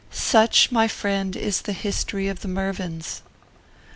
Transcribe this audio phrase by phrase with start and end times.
[0.09, 3.21] Such, my friend, is the history of the Mervyns."